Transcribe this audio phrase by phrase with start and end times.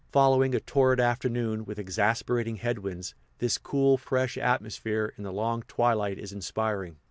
[0.11, 6.17] Following a torrid afternoon, with exasperating headwinds, this cool, fresh atmosphere, in the long twilight,
[6.17, 6.97] is inspiring.